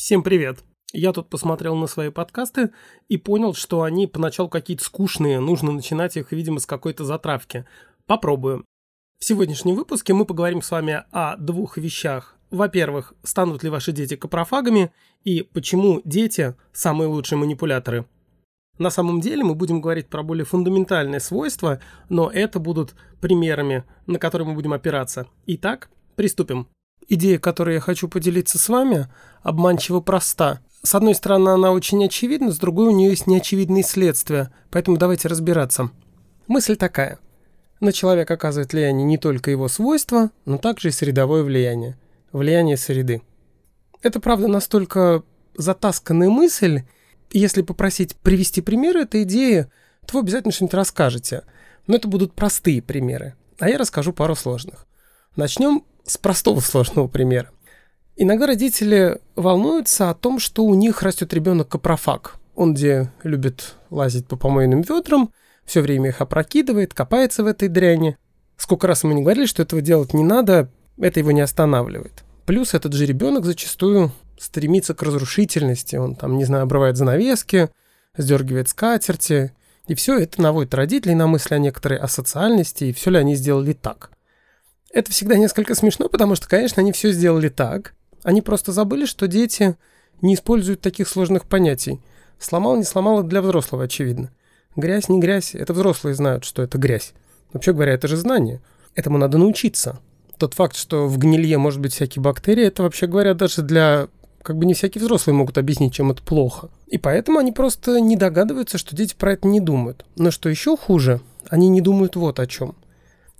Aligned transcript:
Всем 0.00 0.22
привет! 0.22 0.64
Я 0.94 1.12
тут 1.12 1.28
посмотрел 1.28 1.76
на 1.76 1.86
свои 1.86 2.08
подкасты 2.08 2.70
и 3.08 3.18
понял, 3.18 3.52
что 3.52 3.82
они 3.82 4.06
поначалу 4.06 4.48
какие-то 4.48 4.82
скучные, 4.82 5.40
нужно 5.40 5.72
начинать 5.72 6.16
их, 6.16 6.32
видимо, 6.32 6.58
с 6.58 6.64
какой-то 6.64 7.04
затравки. 7.04 7.66
Попробую. 8.06 8.64
В 9.18 9.26
сегодняшнем 9.26 9.74
выпуске 9.74 10.14
мы 10.14 10.24
поговорим 10.24 10.62
с 10.62 10.70
вами 10.70 11.04
о 11.12 11.36
двух 11.36 11.76
вещах. 11.76 12.38
Во-первых, 12.50 13.12
станут 13.24 13.62
ли 13.62 13.68
ваши 13.68 13.92
дети 13.92 14.16
капрофагами 14.16 14.90
и 15.22 15.42
почему 15.42 16.00
дети– 16.06 16.54
самые 16.72 17.08
лучшие 17.08 17.38
манипуляторы. 17.38 18.06
На 18.78 18.88
самом 18.88 19.20
деле 19.20 19.44
мы 19.44 19.54
будем 19.54 19.82
говорить 19.82 20.08
про 20.08 20.22
более 20.22 20.46
фундаментальные 20.46 21.20
свойства, 21.20 21.78
но 22.08 22.30
это 22.30 22.58
будут 22.58 22.94
примерами, 23.20 23.84
на 24.06 24.18
которые 24.18 24.48
мы 24.48 24.54
будем 24.54 24.72
опираться. 24.72 25.26
Итак, 25.44 25.90
приступим. 26.16 26.68
Идея, 27.08 27.38
которой 27.38 27.74
я 27.74 27.80
хочу 27.80 28.08
поделиться 28.08 28.58
с 28.58 28.68
вами, 28.68 29.08
обманчиво 29.42 30.00
проста. 30.00 30.60
С 30.82 30.94
одной 30.94 31.14
стороны, 31.14 31.50
она 31.50 31.72
очень 31.72 32.04
очевидна, 32.04 32.52
с 32.52 32.58
другой 32.58 32.88
у 32.88 32.96
нее 32.96 33.10
есть 33.10 33.26
неочевидные 33.26 33.82
следствия, 33.82 34.52
поэтому 34.70 34.96
давайте 34.96 35.28
разбираться. 35.28 35.90
Мысль 36.46 36.76
такая. 36.76 37.18
На 37.80 37.92
человека 37.92 38.34
оказывает 38.34 38.72
влияние 38.72 39.04
не 39.04 39.18
только 39.18 39.50
его 39.50 39.68
свойства, 39.68 40.30
но 40.44 40.58
также 40.58 40.88
и 40.88 40.92
средовое 40.92 41.42
влияние. 41.42 41.98
Влияние 42.32 42.76
среды. 42.76 43.22
Это, 44.02 44.20
правда, 44.20 44.48
настолько 44.48 45.22
затасканная 45.56 46.28
мысль, 46.28 46.82
если 47.30 47.62
попросить 47.62 48.16
привести 48.16 48.60
примеры 48.60 49.02
этой 49.02 49.22
идеи, 49.22 49.66
то 50.06 50.14
вы 50.14 50.20
обязательно 50.20 50.52
что-нибудь 50.52 50.74
расскажете. 50.74 51.42
Но 51.86 51.96
это 51.96 52.08
будут 52.08 52.34
простые 52.34 52.82
примеры, 52.82 53.34
а 53.58 53.68
я 53.68 53.78
расскажу 53.78 54.12
пару 54.12 54.34
сложных. 54.34 54.86
Начнем 55.40 55.84
с 56.04 56.18
простого 56.18 56.60
сложного 56.60 57.08
примера. 57.08 57.48
Иногда 58.14 58.46
родители 58.46 59.22
волнуются 59.36 60.10
о 60.10 60.14
том, 60.14 60.38
что 60.38 60.64
у 60.64 60.74
них 60.74 61.02
растет 61.02 61.32
ребенок 61.32 61.68
капрофаг. 61.68 62.36
Он 62.54 62.74
где 62.74 63.10
любит 63.22 63.76
лазить 63.88 64.26
по 64.26 64.36
помойным 64.36 64.82
ведрам, 64.82 65.32
все 65.64 65.80
время 65.80 66.10
их 66.10 66.20
опрокидывает, 66.20 66.92
копается 66.92 67.42
в 67.42 67.46
этой 67.46 67.68
дряни. 67.68 68.18
Сколько 68.58 68.86
раз 68.86 69.02
мы 69.02 69.14
не 69.14 69.22
говорили, 69.22 69.46
что 69.46 69.62
этого 69.62 69.80
делать 69.80 70.12
не 70.12 70.24
надо, 70.24 70.68
это 70.98 71.20
его 71.20 71.30
не 71.30 71.40
останавливает. 71.40 72.22
Плюс 72.44 72.74
этот 72.74 72.92
же 72.92 73.06
ребенок 73.06 73.46
зачастую 73.46 74.12
стремится 74.38 74.92
к 74.92 75.02
разрушительности. 75.02 75.96
Он 75.96 76.16
там, 76.16 76.36
не 76.36 76.44
знаю, 76.44 76.64
обрывает 76.64 76.98
занавески, 76.98 77.70
сдергивает 78.14 78.68
скатерти. 78.68 79.54
И 79.86 79.94
все 79.94 80.18
это 80.18 80.42
наводит 80.42 80.74
родителей 80.74 81.14
на 81.14 81.26
мысли 81.26 81.54
о 81.54 81.58
некоторой 81.58 81.96
асоциальности, 81.96 82.84
и 82.84 82.92
все 82.92 83.08
ли 83.08 83.16
они 83.16 83.36
сделали 83.36 83.72
так. 83.72 84.10
Это 84.92 85.12
всегда 85.12 85.36
несколько 85.36 85.74
смешно, 85.76 86.08
потому 86.08 86.34
что, 86.34 86.48
конечно, 86.48 86.80
они 86.82 86.90
все 86.92 87.12
сделали 87.12 87.48
так. 87.48 87.94
Они 88.24 88.42
просто 88.42 88.72
забыли, 88.72 89.06
что 89.06 89.28
дети 89.28 89.76
не 90.20 90.34
используют 90.34 90.80
таких 90.80 91.08
сложных 91.08 91.46
понятий. 91.46 92.00
Сломал, 92.38 92.76
не 92.76 92.82
сломал, 92.82 93.20
это 93.20 93.28
для 93.28 93.40
взрослого, 93.40 93.84
очевидно. 93.84 94.30
Грязь, 94.74 95.08
не 95.08 95.20
грязь, 95.20 95.54
это 95.54 95.72
взрослые 95.72 96.14
знают, 96.14 96.44
что 96.44 96.62
это 96.62 96.76
грязь. 96.76 97.12
Вообще 97.52 97.72
говоря, 97.72 97.92
это 97.92 98.08
же 98.08 98.16
знание. 98.16 98.60
Этому 98.94 99.16
надо 99.18 99.38
научиться. 99.38 100.00
Тот 100.38 100.54
факт, 100.54 100.74
что 100.74 101.06
в 101.06 101.18
гнилье 101.18 101.58
может 101.58 101.80
быть 101.80 101.92
всякие 101.92 102.22
бактерии, 102.22 102.64
это 102.64 102.82
вообще 102.82 103.06
говоря 103.06 103.34
даже 103.34 103.62
для... 103.62 104.08
Как 104.42 104.56
бы 104.56 104.64
не 104.64 104.72
всякие 104.72 105.02
взрослые 105.02 105.36
могут 105.36 105.58
объяснить, 105.58 105.92
чем 105.92 106.10
это 106.10 106.22
плохо. 106.22 106.70
И 106.86 106.96
поэтому 106.96 107.38
они 107.38 107.52
просто 107.52 108.00
не 108.00 108.16
догадываются, 108.16 108.78
что 108.78 108.96
дети 108.96 109.14
про 109.16 109.34
это 109.34 109.46
не 109.46 109.60
думают. 109.60 110.06
Но 110.16 110.30
что 110.30 110.48
еще 110.48 110.76
хуже, 110.78 111.20
они 111.48 111.68
не 111.68 111.80
думают 111.80 112.16
вот 112.16 112.40
о 112.40 112.46
чем– 112.46 112.74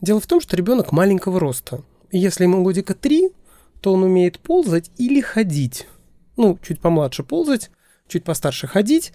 Дело 0.01 0.21
в 0.21 0.27
том, 0.27 0.41
что 0.41 0.57
ребенок 0.57 0.93
маленького 0.93 1.39
роста. 1.39 1.83
И 2.11 2.19
если 2.19 2.45
ему 2.45 2.63
годика 2.63 2.95
3, 2.95 3.31
то 3.81 3.93
он 3.93 4.03
умеет 4.03 4.39
ползать 4.39 4.91
или 4.97 5.21
ходить. 5.21 5.87
Ну, 6.37 6.59
чуть 6.63 6.81
помладше 6.81 7.23
ползать, 7.23 7.71
чуть 8.09 8.25
постарше 8.25 8.67
ходить. 8.67 9.13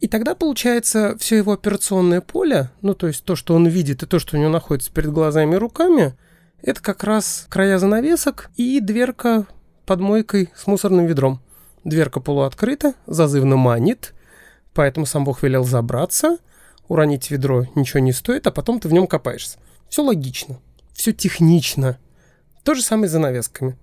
И 0.00 0.08
тогда 0.08 0.34
получается 0.34 1.16
все 1.18 1.36
его 1.36 1.52
операционное 1.52 2.20
поле, 2.20 2.70
ну 2.82 2.94
то 2.94 3.06
есть 3.06 3.24
то, 3.24 3.34
что 3.34 3.54
он 3.54 3.66
видит 3.66 4.02
и 4.02 4.06
то, 4.06 4.18
что 4.18 4.36
у 4.36 4.40
него 4.40 4.50
находится 4.50 4.92
перед 4.92 5.10
глазами 5.10 5.54
и 5.54 5.58
руками, 5.58 6.14
это 6.60 6.82
как 6.82 7.02
раз 7.02 7.46
края 7.48 7.78
занавесок 7.78 8.50
и 8.56 8.80
дверка 8.80 9.46
под 9.86 10.00
мойкой 10.00 10.50
с 10.54 10.66
мусорным 10.66 11.06
ведром. 11.06 11.40
Дверка 11.84 12.20
полуоткрыта, 12.20 12.92
зазывно 13.06 13.56
манит, 13.56 14.12
поэтому 14.74 15.06
сам 15.06 15.24
Бог 15.24 15.42
велел 15.42 15.64
забраться, 15.64 16.38
уронить 16.88 17.30
ведро 17.30 17.64
ничего 17.74 18.00
не 18.00 18.12
стоит, 18.12 18.46
а 18.46 18.50
потом 18.50 18.80
ты 18.80 18.88
в 18.88 18.92
нем 18.92 19.06
копаешься. 19.06 19.58
Все 19.88 20.02
логично, 20.02 20.58
все 20.92 21.12
технично. 21.12 21.98
То 22.64 22.74
же 22.74 22.82
самое 22.82 23.08
с 23.08 23.12
занавесками. 23.12 23.76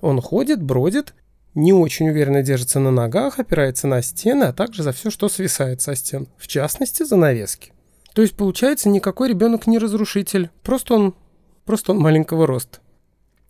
Он 0.00 0.20
ходит, 0.20 0.62
бродит, 0.62 1.14
не 1.54 1.72
очень 1.72 2.08
уверенно 2.08 2.42
держится 2.42 2.78
на 2.78 2.90
ногах, 2.90 3.38
опирается 3.38 3.88
на 3.88 4.00
стены, 4.02 4.44
а 4.44 4.52
также 4.52 4.82
за 4.82 4.92
все, 4.92 5.10
что 5.10 5.28
свисает 5.28 5.82
со 5.82 5.96
стен. 5.96 6.28
В 6.36 6.46
частности, 6.46 7.02
занавески. 7.02 7.72
То 8.14 8.22
есть, 8.22 8.36
получается, 8.36 8.88
никакой 8.88 9.28
ребенок 9.28 9.66
не 9.66 9.78
разрушитель. 9.78 10.50
Просто 10.62 10.94
он, 10.94 11.14
просто 11.64 11.92
он 11.92 11.98
маленького 11.98 12.46
роста. 12.46 12.78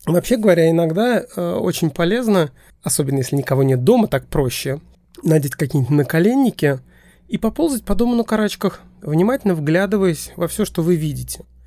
Вообще 0.06 0.36
говоря, 0.36 0.70
иногда 0.70 1.20
э, 1.20 1.54
очень 1.54 1.90
полезно, 1.90 2.50
особенно 2.82 3.18
если 3.18 3.36
никого 3.36 3.62
нет 3.62 3.84
дома, 3.84 4.08
так 4.08 4.26
проще, 4.26 4.80
надеть 5.22 5.52
какие-нибудь 5.52 5.94
наколенники 5.94 6.80
и 7.26 7.36
поползать 7.36 7.84
по 7.84 7.94
дому 7.94 8.14
на 8.14 8.24
карачках, 8.24 8.80
внимательно 9.02 9.54
вглядываясь 9.54 10.32
во 10.36 10.48
все, 10.48 10.64
что 10.64 10.82
вы 10.82 10.96
видите– 10.96 11.44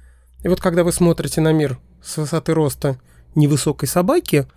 и 0.44 0.48
вот 0.48 0.60
когда 0.60 0.84
вы 0.84 0.92
смотрите 0.92 1.42
на 1.42 1.52
мир 1.52 1.80
с 2.04 2.18
высоты 2.18 2.54
роста 2.54 3.00
невысокой 3.36 3.88
собаки, 3.88 4.48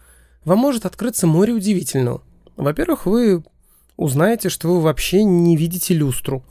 вам 0.45 0.59
может 0.59 0.87
открыться 0.87 1.27
море 1.27 1.53
удивительного. 1.53 2.23
Во-первых, 2.57 3.07
вы 3.07 3.43
узнаете, 3.97 4.49
что 4.49 4.69
вы 4.69 4.81
вообще 4.81 5.25
не 5.25 5.57
видите 5.57 5.95
люстру 5.95 6.45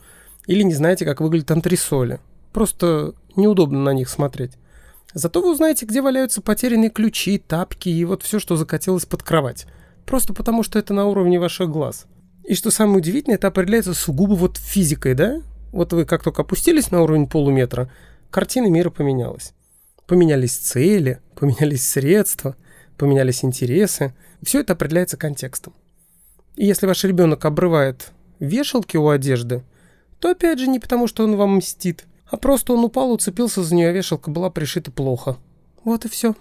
или 0.47 0.63
не 0.63 0.73
знаете, 0.73 1.05
как 1.05 1.21
выглядят 1.21 1.51
антресоли. 1.51 2.19
Просто 2.51 3.13
неудобно 3.35 3.81
на 3.81 3.93
них 3.93 4.09
смотреть. 4.09 4.53
Зато 5.13 5.41
вы 5.41 5.51
узнаете, 5.51 5.85
где 5.85 6.01
валяются 6.01 6.41
потерянные 6.41 6.89
ключи, 6.89 7.37
тапки 7.37 7.89
и 7.89 8.05
вот 8.05 8.23
все, 8.23 8.39
что 8.39 8.55
закатилось 8.55 9.05
под 9.05 9.23
кровать. 9.23 9.67
Просто 10.05 10.33
потому, 10.33 10.63
что 10.63 10.79
это 10.79 10.93
на 10.93 11.05
уровне 11.05 11.39
ваших 11.39 11.69
глаз. 11.69 12.05
И 12.43 12.55
что 12.55 12.71
самое 12.71 12.97
удивительное, 12.97 13.37
это 13.37 13.47
определяется 13.47 13.93
сугубо 13.93 14.33
вот 14.33 14.57
физикой, 14.57 15.13
да? 15.13 15.41
Вот 15.71 15.93
вы 15.93 16.05
как 16.05 16.23
только 16.23 16.41
опустились 16.41 16.91
на 16.91 17.01
уровень 17.01 17.27
полуметра, 17.27 17.89
картина 18.33 18.65
мира 18.67 18.89
поменялась. 18.89 19.53
Поменялись 20.07 20.57
цели, 20.57 21.21
поменялись 21.35 21.87
средства, 21.87 22.57
поменялись 22.97 23.45
интересы. 23.45 24.13
Все 24.41 24.61
это 24.61 24.73
определяется 24.73 25.17
контекстом. 25.17 25.73
И 26.55 26.65
если 26.65 26.87
ваш 26.87 27.03
ребенок 27.03 27.45
обрывает 27.45 28.11
вешалки 28.39 28.97
у 28.97 29.09
одежды, 29.09 29.63
то 30.19 30.31
опять 30.31 30.59
же 30.59 30.67
не 30.67 30.79
потому, 30.79 31.07
что 31.07 31.23
он 31.23 31.35
вам 31.35 31.57
мстит, 31.57 32.05
а 32.25 32.37
просто 32.37 32.73
он 32.73 32.83
упал, 32.83 33.11
уцепился 33.11 33.61
за 33.63 33.75
нее, 33.75 33.89
а 33.89 33.91
вешалка 33.91 34.31
была 34.31 34.49
пришита 34.49 34.91
плохо. 34.91 35.37
Вот 35.83 36.05
и 36.05 36.09
все. 36.09 36.35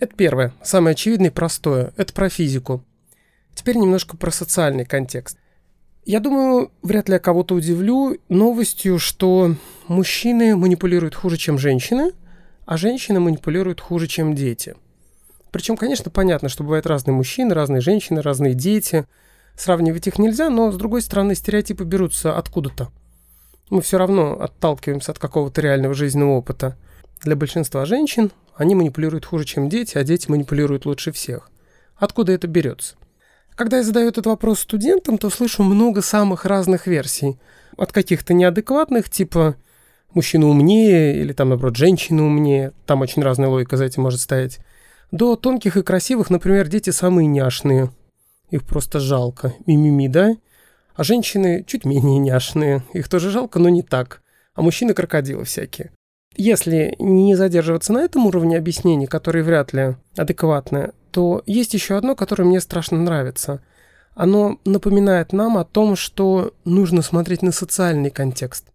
Это 0.00 0.14
первое, 0.16 0.54
самое 0.62 0.92
очевидное 0.92 1.28
и 1.28 1.32
простое. 1.32 1.92
Это 1.96 2.14
про 2.14 2.30
физику. 2.30 2.82
Теперь 3.54 3.76
немножко 3.76 4.16
про 4.16 4.30
социальный 4.30 4.86
контекст. 4.86 5.38
Я 6.06 6.20
думаю, 6.20 6.70
вряд 6.82 7.08
ли 7.08 7.14
я 7.14 7.18
кого-то 7.18 7.56
удивлю 7.56 8.16
новостью, 8.28 9.00
что 9.00 9.56
мужчины 9.88 10.54
манипулируют 10.54 11.16
хуже, 11.16 11.36
чем 11.36 11.58
женщины, 11.58 12.12
а 12.64 12.76
женщины 12.76 13.18
манипулируют 13.18 13.80
хуже, 13.80 14.06
чем 14.06 14.36
дети. 14.36 14.76
Причем, 15.50 15.76
конечно, 15.76 16.08
понятно, 16.12 16.48
что 16.48 16.62
бывают 16.62 16.86
разные 16.86 17.12
мужчины, 17.12 17.54
разные 17.54 17.80
женщины, 17.80 18.22
разные 18.22 18.54
дети. 18.54 19.04
Сравнивать 19.56 20.06
их 20.06 20.20
нельзя, 20.20 20.48
но, 20.48 20.70
с 20.70 20.76
другой 20.76 21.02
стороны, 21.02 21.34
стереотипы 21.34 21.82
берутся 21.82 22.38
откуда-то. 22.38 22.92
Мы 23.70 23.82
все 23.82 23.98
равно 23.98 24.40
отталкиваемся 24.40 25.10
от 25.10 25.18
какого-то 25.18 25.60
реального 25.60 25.92
жизненного 25.92 26.36
опыта. 26.36 26.76
Для 27.22 27.34
большинства 27.34 27.84
женщин 27.84 28.30
они 28.54 28.76
манипулируют 28.76 29.24
хуже, 29.24 29.44
чем 29.44 29.68
дети, 29.68 29.98
а 29.98 30.04
дети 30.04 30.30
манипулируют 30.30 30.86
лучше 30.86 31.10
всех. 31.10 31.50
Откуда 31.96 32.30
это 32.30 32.46
берется? 32.46 32.94
Когда 33.56 33.78
я 33.78 33.82
задаю 33.82 34.08
этот 34.08 34.26
вопрос 34.26 34.60
студентам, 34.60 35.16
то 35.16 35.30
слышу 35.30 35.62
много 35.62 36.02
самых 36.02 36.44
разных 36.44 36.86
версий. 36.86 37.38
От 37.78 37.90
каких-то 37.90 38.34
неадекватных, 38.34 39.08
типа 39.08 39.56
мужчина 40.12 40.46
умнее, 40.46 41.18
или 41.18 41.32
там, 41.32 41.48
наоборот, 41.48 41.76
женщина 41.76 42.22
умнее, 42.22 42.72
там 42.84 43.00
очень 43.00 43.22
разная 43.22 43.48
логика 43.48 43.78
за 43.78 43.86
этим 43.86 44.02
может 44.02 44.20
стоять, 44.20 44.58
до 45.10 45.36
тонких 45.36 45.78
и 45.78 45.82
красивых, 45.82 46.28
например, 46.28 46.68
дети 46.68 46.90
самые 46.90 47.26
няшные. 47.26 47.90
Их 48.50 48.62
просто 48.64 49.00
жалко. 49.00 49.54
Мимими, 49.66 50.08
да? 50.08 50.36
А 50.94 51.02
женщины 51.02 51.64
чуть 51.66 51.86
менее 51.86 52.18
няшные. 52.18 52.82
Их 52.92 53.08
тоже 53.08 53.30
жалко, 53.30 53.58
но 53.58 53.70
не 53.70 53.82
так. 53.82 54.20
А 54.54 54.60
мужчины 54.60 54.92
крокодилы 54.92 55.44
всякие. 55.44 55.92
Если 56.36 56.94
не 56.98 57.34
задерживаться 57.34 57.94
на 57.94 58.00
этом 58.00 58.26
уровне 58.26 58.58
объяснений, 58.58 59.06
которые 59.06 59.42
вряд 59.42 59.72
ли 59.72 59.96
адекватны, 60.16 60.92
то 61.16 61.42
есть 61.46 61.72
еще 61.72 61.96
одно, 61.96 62.14
которое 62.14 62.44
мне 62.44 62.60
страшно 62.60 62.98
нравится. 62.98 63.62
Оно 64.14 64.60
напоминает 64.66 65.32
нам 65.32 65.56
о 65.56 65.64
том, 65.64 65.96
что 65.96 66.52
нужно 66.66 67.00
смотреть 67.00 67.40
на 67.40 67.52
социальный 67.52 68.10
контекст. 68.10 68.66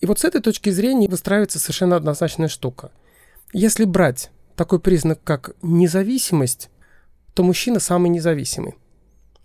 И 0.00 0.06
вот 0.06 0.18
с 0.18 0.24
этой 0.24 0.40
точки 0.40 0.70
зрения 0.70 1.06
выстраивается 1.06 1.58
совершенно 1.58 1.96
однозначная 1.96 2.48
штука. 2.48 2.92
Если 3.52 3.84
брать 3.84 4.30
такой 4.56 4.80
признак, 4.80 5.20
как 5.22 5.54
независимость, 5.60 6.70
то 7.34 7.42
мужчина 7.42 7.78
самый 7.78 8.08
независимый. 8.08 8.76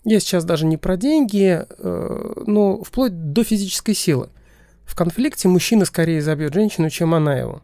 Я 0.06 0.22
сейчас 0.22 0.46
даже 0.46 0.66
не 0.66 0.78
про 0.78 0.96
деньги, 0.96 1.66
э, 1.68 2.44
но 2.46 2.82
вплоть 2.82 3.34
до 3.34 3.44
физической 3.44 3.94
силы. 3.94 4.30
В 4.86 4.96
конфликте 4.96 5.50
мужчина 5.50 5.84
скорее 5.84 6.22
забьет 6.22 6.54
женщину, 6.54 6.90
чем 6.90 7.14
она 7.14 7.38
его. 7.38 7.62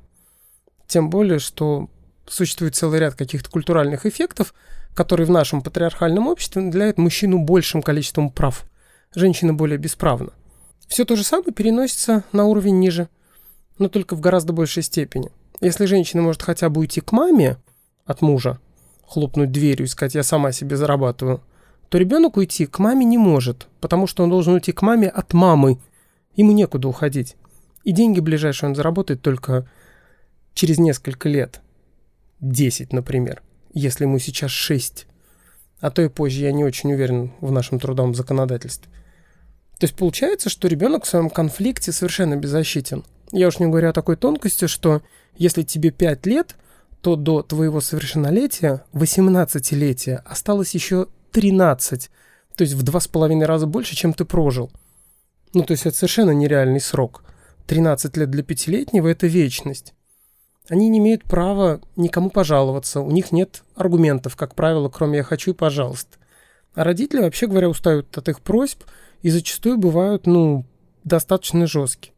Тем 0.88 1.10
более, 1.10 1.40
что 1.40 1.88
существует 2.28 2.75
целый 2.75 3.00
ряд 3.00 3.16
каких-то 3.16 3.50
культуральных 3.50 4.06
эффектов, 4.06 4.54
которые 4.94 5.25
в 5.25 5.31
нашем 5.31 5.62
патриархальном 5.62 6.28
обществе 6.28 6.62
наделяют 6.62 6.98
мужчину 6.98 7.40
большим 7.40 7.81
количеством 7.81 8.30
прав. 8.30 8.66
Женщина 9.16 9.54
более 9.54 9.78
бесправна. 9.78 10.31
Все 10.88 11.06
то 11.06 11.16
же 11.16 11.24
самое 11.24 11.54
переносится 11.54 12.24
на 12.31 12.46
уровень 12.46 12.80
ниже, 12.80 13.10
но 13.80 13.90
только 13.90 14.16
в 14.16 14.20
гораздо 14.20 14.54
большей 14.54 14.84
степени. 14.84 15.31
Если 15.62 15.86
женщина 15.86 16.22
может 16.22 16.42
хотя 16.42 16.70
бы 16.70 16.81
уйти 16.81 17.02
к 17.02 17.12
маме 17.12 17.58
от 18.06 18.22
мужа, 18.22 18.60
хлопнуть 19.08 19.52
дверью 19.52 19.86
и 19.86 19.90
сказать 19.90 20.16
«я 20.16 20.24
сама 20.24 20.52
себе 20.52 20.75
зарабатываю», 20.78 21.42
то 21.90 21.98
ребенок 21.98 22.38
уйти 22.38 22.66
к 22.66 22.80
маме 22.80 23.06
не 23.06 23.18
может, 23.18 23.68
потому 23.80 24.08
что 24.08 24.24
он 24.24 24.30
должен 24.30 24.54
уйти 24.54 24.72
к 24.72 24.81
маме 24.81 25.08
от 25.08 25.34
мамы. 25.34 25.80
Ему 26.36 26.52
некуда 26.52 26.88
уходить. 26.88 27.36
И 27.84 27.92
деньги 27.92 28.20
ближайшие 28.20 28.70
он 28.70 28.75
заработает 28.75 29.22
только 29.22 29.68
через 30.54 30.80
несколько 30.80 31.30
лет. 31.30 31.62
10, 32.44 32.94
например, 32.94 33.42
если 33.74 34.04
ему 34.04 34.19
сейчас 34.19 34.51
6. 34.51 35.07
А 35.80 35.92
то 35.92 36.01
и 36.01 36.10
позже, 36.10 36.42
я 36.42 36.51
не 36.51 36.63
очень 36.63 36.94
уверен 36.94 37.31
в 37.42 37.51
нашем 37.51 37.80
трудовом 37.80 38.16
законодательстве. 38.16 38.92
То 39.80 39.86
есть 39.86 39.95
получается, 39.95 40.50
что 40.50 40.68
ребенок 40.68 41.06
в 41.06 41.07
своем 41.07 41.30
конфликте 41.30 41.92
совершенно 41.92 42.36
беззащитен. 42.36 43.04
Я 43.31 43.48
уж 43.48 43.60
не 43.60 43.66
говорю 43.66 43.90
о 43.90 43.94
такой 43.94 44.16
тонкости, 44.16 44.68
что 44.68 45.01
если 45.36 45.63
тебе 45.63 45.92
5 45.92 46.25
лет, 46.25 46.56
то 47.01 47.16
до 47.16 47.42
твоего 47.42 47.81
совершеннолетия, 47.81 48.84
18-летия, 48.94 50.22
осталось 50.25 50.74
еще 50.74 51.07
13. 51.31 52.10
То 52.56 52.62
есть 52.62 52.75
в 52.75 52.84
два 52.84 53.00
с 53.00 53.07
половиной 53.07 53.46
раза 53.46 53.66
больше, 53.66 53.96
чем 53.96 54.13
ты 54.13 54.24
прожил. 54.25 54.72
Ну, 55.54 55.63
то 55.63 55.72
есть 55.72 55.86
это 55.86 55.98
совершенно 55.98 56.31
нереальный 56.31 56.80
срок. 56.80 57.24
13 57.68 58.16
лет 58.18 58.30
для 58.30 58.44
пятилетнего– 58.44 59.07
это 59.10 59.28
вечность. 59.28 59.94
Они 60.69 60.88
не 60.88 61.00
имеют 61.00 61.24
права 61.24 61.81
никому 61.95 62.30
пожаловаться, 62.30 63.01
у 63.01 63.12
них 63.12 63.31
нет 63.31 63.63
аргументов, 63.75 64.36
как 64.36 64.56
правило, 64.56 64.88
кроме 64.89 65.18
«я 65.18 65.24
хочу» 65.24 65.51
и 65.51 65.56
«пожалуйста». 65.56 66.18
А 66.74 66.83
родители, 66.83 67.21
вообще 67.21 67.48
говоря, 67.48 67.69
устают 67.69 68.18
от 68.18 68.30
их 68.30 68.42
просьб 68.42 68.83
и 69.21 69.30
зачастую 69.30 69.77
бывают, 69.77 70.25
ну, 70.25 70.65
достаточно 71.04 71.68
жесткие. 71.68 72.13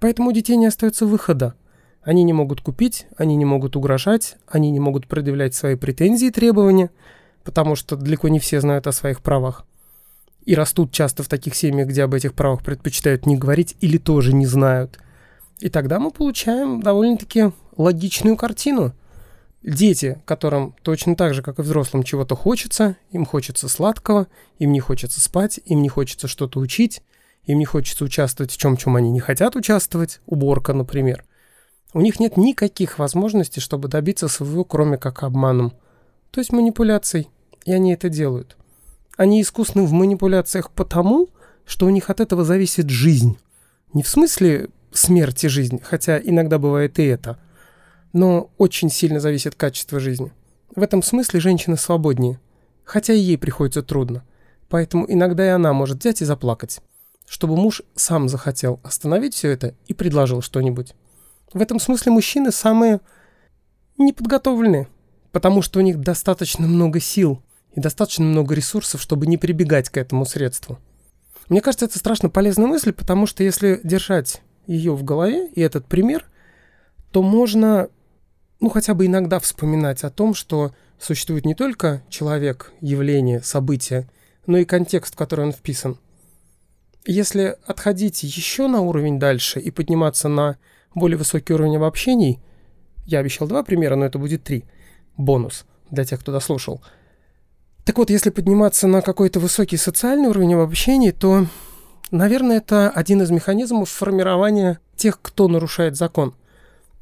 Поэтому 0.00 0.28
у 0.28 0.32
детей 0.32 0.56
не 0.56 0.66
остается 0.66 1.06
выхода. 1.06 1.54
Они 2.02 2.22
не 2.22 2.32
могут 2.32 2.60
купить, 2.60 3.06
они 3.16 3.36
не 3.36 3.44
могут 3.44 3.74
угрожать, 3.74 4.36
они 4.46 4.70
не 4.70 4.80
могут 4.80 5.08
предъявлять 5.08 5.54
свои 5.54 5.74
претензии 5.74 6.28
и 6.28 6.30
требования, 6.30 6.90
потому 7.42 7.74
что 7.74 7.96
далеко 7.96 8.28
не 8.28 8.38
все 8.38 8.60
знают 8.60 8.86
о 8.86 8.92
своих 8.92 9.20
правах. 9.20 9.64
И 10.44 10.54
растут 10.54 10.92
часто 10.92 11.22
в 11.22 11.28
таких 11.28 11.54
семьях, 11.54 11.88
где 11.88 12.04
об 12.04 12.14
этих 12.14 12.34
правах 12.34 12.62
предпочитают 12.62 13.26
не 13.26 13.36
говорить 13.36 13.76
или 13.80 13.98
тоже 13.98 14.32
не 14.32 14.46
знают. 14.46 14.98
И 15.60 15.68
тогда 15.68 15.98
мы 15.98 16.10
получаем 16.10 16.80
довольно-таки 16.80 17.50
логичную 17.78 18.36
картину. 18.36 18.92
Дети, 19.62 20.20
которым 20.24 20.74
точно 20.82 21.16
так 21.16 21.34
же, 21.34 21.42
как 21.42 21.58
и 21.58 21.62
взрослым, 21.62 22.02
чего-то 22.02 22.36
хочется, 22.36 22.96
им 23.10 23.24
хочется 23.24 23.68
сладкого, 23.68 24.28
им 24.58 24.72
не 24.72 24.80
хочется 24.80 25.20
спать, 25.20 25.58
им 25.64 25.82
не 25.82 25.88
хочется 25.88 26.28
что-то 26.28 26.60
учить, 26.60 27.02
им 27.44 27.58
не 27.58 27.64
хочется 27.64 28.04
участвовать 28.04 28.52
в 28.52 28.56
чем, 28.56 28.76
чем 28.76 28.94
они 28.96 29.10
не 29.10 29.20
хотят 29.20 29.56
участвовать, 29.56 30.20
уборка, 30.26 30.74
например. 30.74 31.24
У 31.94 32.00
них 32.00 32.20
нет 32.20 32.36
никаких 32.36 32.98
возможностей, 32.98 33.60
чтобы 33.60 33.88
добиться 33.88 34.28
своего, 34.28 34.64
кроме 34.64 34.98
как 34.98 35.22
обманом. 35.22 35.72
То 36.30 36.40
есть 36.40 36.52
манипуляций. 36.52 37.28
И 37.64 37.72
они 37.72 37.92
это 37.92 38.08
делают. 38.08 38.56
Они 39.16 39.42
искусны 39.42 39.82
в 39.82 39.92
манипуляциях 39.92 40.70
потому, 40.70 41.28
что 41.66 41.86
у 41.86 41.90
них 41.90 42.10
от 42.10 42.20
этого 42.20 42.44
зависит 42.44 42.88
жизнь. 42.90 43.38
Не 43.92 44.02
в 44.02 44.08
смысле 44.08 44.68
смерти 44.92 45.46
жизнь, 45.46 45.80
хотя 45.82 46.18
иногда 46.18 46.58
бывает 46.58 46.98
и 46.98 47.04
это– 47.04 47.38
но 48.12 48.50
очень 48.58 48.90
сильно 48.90 49.20
зависит 49.20 49.54
качество 49.54 50.00
жизни. 50.00 50.32
В 50.74 50.82
этом 50.82 51.02
смысле 51.02 51.40
женщина 51.40 51.76
свободнее, 51.76 52.40
хотя 52.84 53.12
и 53.12 53.18
ей 53.18 53.38
приходится 53.38 53.82
трудно. 53.82 54.24
Поэтому 54.68 55.06
иногда 55.08 55.46
и 55.46 55.50
она 55.50 55.72
может 55.72 56.00
взять 56.00 56.20
и 56.22 56.24
заплакать, 56.24 56.80
чтобы 57.26 57.56
муж 57.56 57.82
сам 57.94 58.28
захотел 58.28 58.80
остановить 58.82 59.34
все 59.34 59.50
это 59.50 59.74
и 59.86 59.94
предложил 59.94 60.42
что-нибудь. 60.42 60.94
В 61.52 61.60
этом 61.60 61.80
смысле 61.80 62.12
мужчины 62.12 62.52
самые 62.52 63.00
неподготовленные, 63.96 64.88
потому 65.32 65.62
что 65.62 65.78
у 65.78 65.82
них 65.82 66.00
достаточно 66.00 66.66
много 66.66 67.00
сил 67.00 67.42
и 67.74 67.80
достаточно 67.80 68.24
много 68.24 68.54
ресурсов, 68.54 69.00
чтобы 69.00 69.26
не 69.26 69.38
прибегать 69.38 69.88
к 69.88 69.96
этому 69.96 70.26
средству. 70.26 70.78
Мне 71.48 71.60
кажется, 71.62 71.86
это 71.86 71.98
страшно 71.98 72.28
полезная 72.28 72.66
мысль, 72.66 72.92
потому 72.92 73.26
что 73.26 73.42
если 73.42 73.80
держать 73.82 74.42
ее 74.66 74.94
в 74.94 75.02
голове 75.02 75.48
и 75.48 75.60
этот 75.62 75.86
пример, 75.86 76.26
то 77.10 77.22
можно 77.22 77.88
ну, 78.60 78.70
хотя 78.70 78.94
бы 78.94 79.06
иногда 79.06 79.38
вспоминать 79.38 80.02
о 80.04 80.10
том, 80.10 80.34
что 80.34 80.72
существует 80.98 81.44
не 81.44 81.54
только 81.54 82.02
человек, 82.08 82.72
явление, 82.80 83.40
событие, 83.40 84.08
но 84.46 84.58
и 84.58 84.64
контекст, 84.64 85.14
в 85.14 85.16
который 85.16 85.46
он 85.46 85.52
вписан. 85.52 85.98
Если 87.04 87.56
отходить 87.66 88.22
еще 88.22 88.66
на 88.66 88.80
уровень 88.80 89.18
дальше 89.18 89.60
и 89.60 89.70
подниматься 89.70 90.28
на 90.28 90.58
более 90.94 91.16
высокий 91.16 91.54
уровень 91.54 91.76
обобщений, 91.76 92.40
я 93.06 93.20
обещал 93.20 93.46
два 93.46 93.62
примера, 93.62 93.94
но 93.94 94.04
это 94.04 94.18
будет 94.18 94.42
три. 94.42 94.64
Бонус 95.16 95.64
для 95.90 96.04
тех, 96.04 96.20
кто 96.20 96.32
дослушал. 96.32 96.82
Так 97.84 97.96
вот, 97.96 98.10
если 98.10 98.30
подниматься 98.30 98.86
на 98.86 99.00
какой-то 99.00 99.40
высокий 99.40 99.76
социальный 99.76 100.28
уровень 100.28 100.54
обобщений, 100.54 101.12
то, 101.12 101.46
наверное, 102.10 102.58
это 102.58 102.90
один 102.90 103.22
из 103.22 103.30
механизмов 103.30 103.88
формирования 103.88 104.80
тех, 104.96 105.20
кто 105.22 105.46
нарушает 105.46 105.96
закон– 105.96 106.34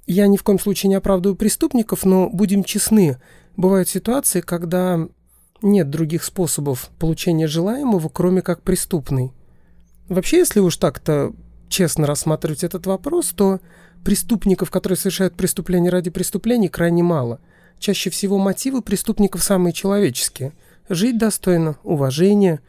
я 0.06 0.26
ни 0.26 0.36
в 0.36 0.42
коем 0.42 0.58
случае 0.58 0.88
не 0.88 0.94
оправдываю 0.94 1.36
преступников, 1.36 2.04
но 2.04 2.28
будем 2.28 2.64
честны, 2.64 3.18
бывают 3.56 3.88
ситуации, 3.88 4.40
когда 4.40 5.08
нет 5.62 5.90
других 5.90 6.24
способов 6.24 6.90
получения 6.98 7.46
желаемого, 7.46 8.08
кроме 8.08 8.42
как 8.42 8.62
преступный. 8.62 9.32
Вообще, 10.08 10.38
если 10.38 10.60
уж 10.60 10.76
так-то 10.76 11.32
честно 11.68 12.06
рассматривать 12.06 12.62
этот 12.62 12.86
вопрос, 12.86 13.30
то 13.30 13.60
преступников, 14.04 14.70
которые 14.70 14.96
совершают 14.96 15.34
преступления 15.34 15.90
ради 15.90 16.10
преступлений, 16.10 16.68
крайне 16.68 17.02
мало. 17.02 17.40
Чаще 17.78 18.10
всего 18.10 18.38
мотивы 18.38 18.82
преступников 18.82 19.42
самые 19.42 19.72
человеческие. 19.72 20.52
Жить 20.88 21.18
достойно, 21.18 21.76
уважение, 21.82 22.60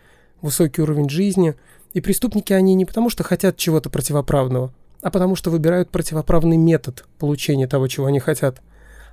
высокий 0.41 0.81
уровень 0.81 1.09
жизни. 1.09 1.55
И 1.93 2.01
преступники 2.01 2.53
они 2.53 2.73
не 2.73 2.85
потому, 2.85 3.09
что 3.09 3.23
хотят 3.23 3.57
чего-то 3.57 3.89
противоправного, 3.89 4.73
а 5.07 5.09
потому 5.09 5.37
что 5.37 5.49
выбирают 5.51 5.89
противоправный 5.89 6.57
метод 6.57 7.05
получения 7.17 7.65
того, 7.65 7.87
чего 7.87 8.07
они 8.07 8.19
хотят. 8.19 8.61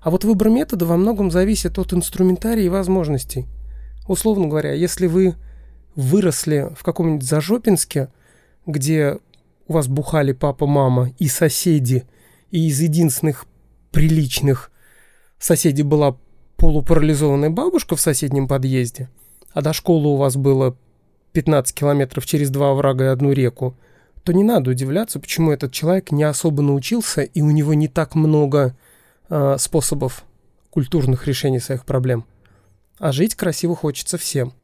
А 0.01 0.11
вот 0.11 0.25
выбор 0.25 0.49
метода 0.51 0.87
во 0.87 0.97
многом 0.97 1.31
зависит 1.31 1.79
от 1.79 1.93
инструментария 1.93 2.65
и 2.65 2.69
возможностей. 2.69 3.47
Условно 4.09 4.49
говоря, 4.49 4.73
если 4.73 5.07
вы 5.07 5.37
выросли 5.95 6.69
в 6.77 6.83
каком-нибудь 6.83 7.25
Зажопинске, 7.25 8.09
где 8.67 9.19
у 9.69 9.73
вас 9.73 9.87
бухали 9.87 10.33
папа, 10.33 10.67
мама 10.67 11.13
и 11.21 11.29
соседи, 11.29 12.03
и 12.51 12.67
из 12.67 12.81
единственных 12.81 13.47
приличных 13.93 14.73
соседей 15.39 15.85
была 15.85 16.17
полупарализованная 16.57 17.51
бабушка 17.51 17.95
в 17.95 18.01
соседнем 18.01 18.49
подъезде, 18.49 19.11
а 19.53 19.63
до 19.63 19.73
школы 19.73 20.09
у 20.09 20.17
вас 20.17 20.35
было 20.35 20.77
15 21.35 21.73
километров 21.73 22.27
через 22.27 22.51
два 22.51 22.75
врага 22.75 23.05
и 23.05 23.09
одну 23.11 23.31
реку, 23.31 23.77
то 24.25 24.33
не 24.33 24.43
надо 24.43 24.71
удивляться, 24.71 25.21
почему 25.21 25.53
этот 25.53 25.71
человек 25.73 26.11
не 26.11 26.25
особо 26.25 26.63
научился, 26.63 27.21
и 27.21 27.43
у 27.43 27.51
него 27.51 27.75
не 27.75 27.89
так 27.89 28.15
много 28.15 28.75
э, 29.29 29.57
способов 29.59 30.25
культурных 30.71 31.27
решений 31.27 31.61
своих 31.61 31.85
проблем. 31.85 32.25
А 32.99 33.13
жить 33.13 33.35
красиво 33.35 33.77
хочется 33.77 34.17
всем. 34.17 34.55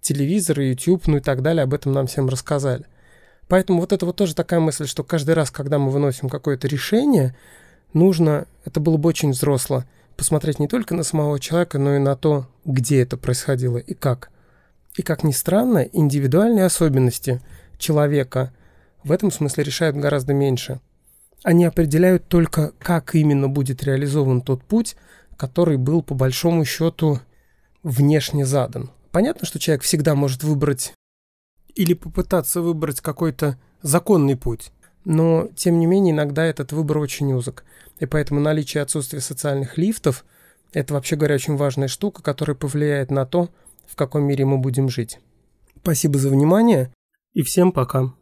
Телевизор, 0.00 0.58
YouTube, 0.58 1.06
ну 1.06 1.18
и 1.18 1.20
так 1.20 1.42
далее, 1.42 1.62
об 1.64 1.74
этом 1.74 1.92
нам 1.92 2.06
всем 2.06 2.28
рассказали. 2.28 2.86
Поэтому 3.46 3.80
вот 3.80 3.92
это 3.92 4.06
вот 4.06 4.16
тоже 4.16 4.34
такая 4.34 4.58
мысль, 4.58 4.86
что 4.86 5.04
каждый 5.04 5.34
раз, 5.34 5.50
когда 5.50 5.78
мы 5.78 5.90
выносим 5.90 6.30
какое-то 6.30 6.66
решение, 6.66 7.36
нужно, 7.92 8.46
это 8.64 8.80
было 8.80 8.96
бы 8.96 9.10
очень 9.10 9.32
взросло, 9.32 9.84
посмотреть 10.16 10.58
не 10.58 10.66
только 10.66 10.94
на 10.94 11.02
самого 11.02 11.38
человека, 11.38 11.78
но 11.78 11.96
и 11.96 11.98
на 11.98 12.16
то, 12.16 12.46
где 12.64 13.02
это 13.02 13.18
происходило 13.18 13.76
и 13.76 13.92
как. 13.92 14.30
И 14.96 15.02
как 15.02 15.24
ни 15.24 15.32
странно, 15.32 15.80
индивидуальные 15.92 16.64
особенности 16.64 17.42
человека– 17.76 18.50
в 19.04 19.12
этом 19.12 19.30
смысле 19.30 19.64
решают 19.64 19.96
гораздо 19.96 20.34
меньше. 20.34 20.80
Они 21.42 21.64
определяют 21.64 22.26
только, 22.26 22.72
как 22.78 23.14
именно 23.14 23.48
будет 23.48 23.84
реализован 23.84 24.40
тот 24.40 24.64
путь, 24.64 24.96
который 25.36 25.76
был 25.76 26.02
по 26.02 26.14
большому 26.14 26.64
счету 26.64 27.20
внешне 27.82 28.46
задан. 28.46 28.90
Понятно, 29.12 29.46
что 29.46 29.58
человек 29.58 29.82
всегда 29.82 30.14
может 30.14 30.42
выбрать 30.42 30.94
или 31.74 31.94
попытаться 31.94 32.60
выбрать 32.62 33.00
какой-то 33.00 33.58
законный 33.82 34.36
путь, 34.36 34.72
но 35.04 35.48
тем 35.54 35.78
не 35.78 35.86
менее 35.86 36.12
иногда 36.12 36.44
этот 36.44 36.72
выбор 36.72 36.98
очень 36.98 37.32
узок. 37.32 37.64
И 38.00 38.06
поэтому 38.06 38.40
наличие 38.40 38.82
отсутствия 38.82 39.20
социальных 39.20 39.76
лифтов– 39.76 40.24
это 40.72 40.94
вообще 40.94 41.16
говоря 41.16 41.34
очень 41.34 41.56
важная 41.56 41.88
штука, 41.88 42.22
которая 42.22 42.56
повлияет 42.56 43.10
на 43.10 43.26
то, 43.26 43.50
в 43.86 43.96
каком 43.96 44.24
мире 44.24 44.44
мы 44.44 44.58
будем 44.58 44.88
жить. 44.88 45.20
Спасибо 45.82 46.18
за 46.18 46.30
внимание 46.30 46.92
и 47.34 47.42
всем 47.42 47.70
пока. 47.70 48.14